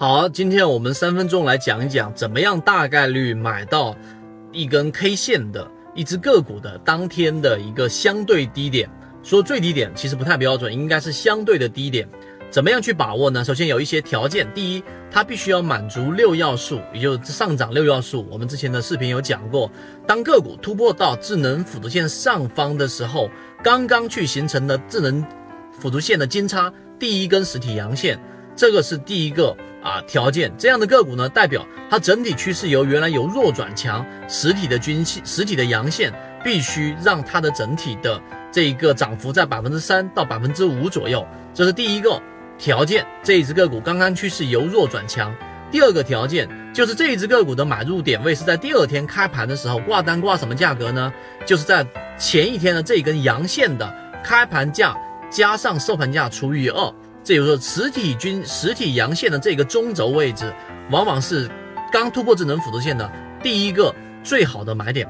[0.00, 3.94] 好，今天我们三分钟来讲一讲，怎么样大概率买到
[4.50, 8.88] 一根 K 线的一只个股的当天的一个相对低点。
[9.22, 12.08] 说最低点其实不太标准，应该是相对的低点。
[12.50, 13.44] 怎么样去把握呢？
[13.44, 18.26] 首先有一些条件，第一，它必须要满足六要素，也就是上涨六要素。
[18.30, 19.70] 我们之前的视频有讲过，
[20.06, 23.28] 当个股突破到智能辅助线上方的时候，
[23.62, 25.22] 刚刚去形成的智能
[25.70, 28.18] 辅助线的金叉第一根实体阳线，
[28.56, 29.54] 这个是第一个。
[29.82, 36.12] 啊，条件这样的个股呢，代表它整体趋势由原来由弱转强，实体的均线、实体的阳线
[36.44, 38.20] 必须让它的整体的
[38.52, 42.20] 这一个涨幅在百分之三到百分之五左右，这是第一个
[42.58, 43.06] 条件。
[43.22, 45.34] 这一只个股刚刚趋势由弱转强。
[45.70, 51.12] 第二个条件就是这一只个股的买入点位是在第二天开盘的时候挂单挂什么价格呢？
[51.46, 51.86] 就是在
[52.18, 54.96] 前一天的这一根阳线的开盘价
[55.30, 56.94] 加上收盘价除以二。
[57.30, 60.52] 这就是说，实体均实体阳线的这个中轴位置，
[60.90, 61.48] 往往是
[61.92, 63.08] 刚突破智能辅助线的
[63.40, 63.94] 第一个
[64.24, 65.08] 最好的买点。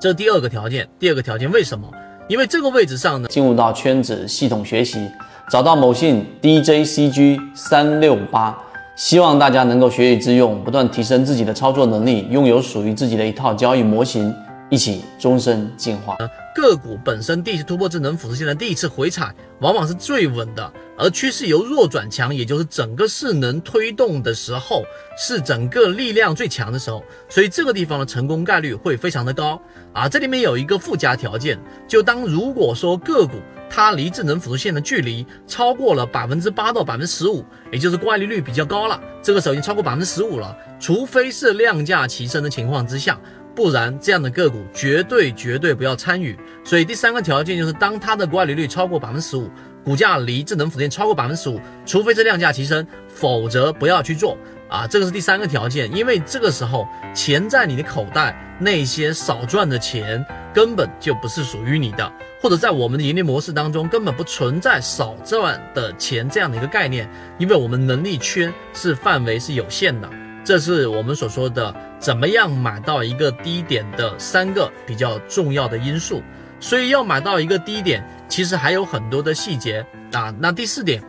[0.00, 0.88] 这第二个条件。
[0.98, 1.88] 第二个条件为什么？
[2.28, 5.08] 因为这个位置上呢，进入到圈子系统学习，
[5.48, 8.58] 找到某信 DJCG 三六八，
[8.96, 14.34] 希望大家能够学以致用，不断提升自己的操作能力，拥有属于自己的一套交易模型。
[14.68, 16.16] 一起终身进化。
[16.54, 20.72] 个股本身第一次突破智能辅助线的第一次回踩，往往是最稳的。
[20.98, 24.82] 而趋势由弱转强，也就是整个势能推动的时候，
[25.18, 27.04] 是整个力量最强的时候。
[27.28, 29.60] 所以这个地方的成功概率会非常的高
[29.92, 30.08] 啊！
[30.08, 33.34] 这里面有一个附加条件，就当如果说个股
[33.68, 43.20] 它离智能辅助线的距离超过了百分之八到百分之十五，也就是乖离率比较高了，这个时候已经超过百分之十五了，除非是量价齐升的情况之下。
[43.56, 46.38] 不然，这样的个股绝对绝对不要参与。
[46.62, 49.50] 所以第三个条件就是，当它的乖离率超过百分之十五，
[49.82, 54.36] 股价离智能辅助超过百分之十五，除非是量价齐升，否则不要去做
[54.68, 54.86] 啊。
[54.86, 62.12] 这个是第三个条件，因为这个时候钱在你的口袋，那些少赚的钱根本就不是属于你的，
[62.42, 67.08] 或者在我们的盈利模式当中根本不存在少赚的钱这样的一个概念，
[67.38, 70.06] 因为我们能力圈是范围是有限的。
[70.46, 76.22] 这是我们所说的怎么样买到一个低点的三个比较重要的因素，
[76.60, 80.32] 所以要买到一个低点，其实还有很多的细节啊。
[80.38, 81.02] 那第四点，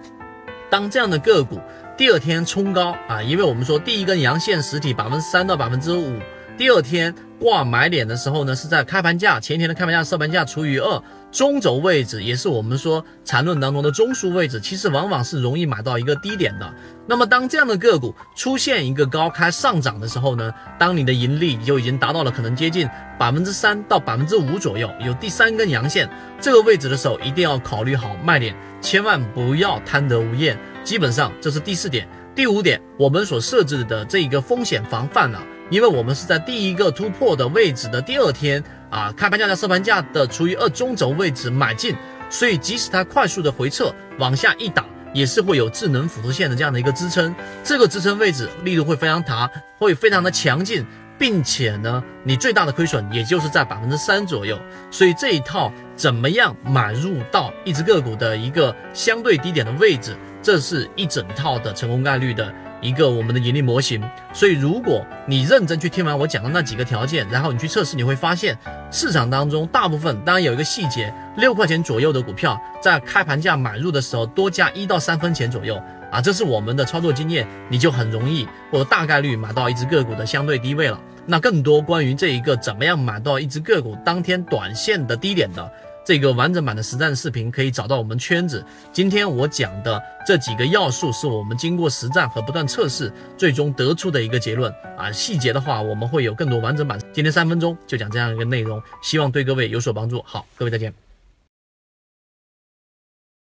[0.71, 1.61] 当这样的个股
[1.95, 6.17] 第二天冲高啊，因为我们说第一根阳线实体百分之三到百分之五，
[6.57, 7.13] 第二天。
[7.39, 16.73] 挂买点的时候呢，是在开盘价前一天的开盘价收盘价除以二，中轴位置也是我们说缠论当中的中枢位置，其实往往是容易买到一个低点的。
[17.05, 22.89] 那么当这样的个股出现一个高开上涨的时候呢，当你的盈利就已经达到了可能接近
[23.19, 26.09] 百分之三到百分之五左右，有第三根阳线
[26.41, 30.57] 这个位置的时候，一定要考虑好卖点，千万不要贪得无厌。
[30.83, 35.37] 基本上这是第四点，第五点，我们所设置的这一个风险防范呢。
[35.69, 41.95] 因为我们是在第一个突破的位置的第二天啊，开盘价在收盘价的除以二中轴位置买进，
[42.29, 50.85] 所以即使它快速的回撤往下一打，也是会有智能辅助线的这样的一个支撑，这个支撑位置力度会非常大，会非常的强劲，
[51.19, 54.57] 并且呢，你最大的亏损也就是在百分之三左右，
[54.89, 62.53] 所以这一套怎么样买入到一只个股的一个相对低点的位置，这是一整套的成功概率的。
[62.81, 64.01] 一个我们的盈利模型，
[64.33, 68.57] 所以如果你认真去听完我讲的那几个条件，然后你去测试，你会发现
[68.91, 80.99] 市场当中大部分，当然有一个细节，六块钱左右的股票在开盘价买入的时候多加一到三分钱左右啊，这是我们的操作经验，你就很容易或者大概率买到一只个股的相对低位了。
[81.29, 85.69] 那更多关于这一个怎么样买到一只个股当天短线的低点的。
[86.07, 88.63] 这个完整版的实战视频可以找到我们圈子。
[88.93, 95.11] 今天我讲的这几个要素是我们经过实战和不断测试最终得出的一个结论啊。
[95.11, 96.97] 细节的话，我们会有更多完整版。
[97.11, 100.23] 今天三分钟就讲这样一个内容，希望对各位有所帮助。
[100.25, 101.06] 好，各位再见。